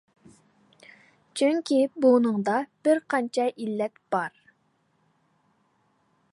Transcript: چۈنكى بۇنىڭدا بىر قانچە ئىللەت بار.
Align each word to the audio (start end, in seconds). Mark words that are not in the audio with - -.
چۈنكى 1.41 1.77
بۇنىڭدا 2.05 2.55
بىر 2.87 3.03
قانچە 3.15 3.47
ئىللەت 3.51 4.03
بار. 4.17 4.35